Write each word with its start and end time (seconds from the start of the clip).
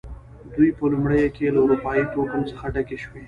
دوی 0.55 0.69
په 0.77 0.85
لومړیو 0.91 1.33
کې 1.35 1.53
له 1.55 1.59
اروپايي 1.63 2.03
توکم 2.13 2.41
څخه 2.49 2.65
ډکې 2.73 2.97
شوې. 3.03 3.19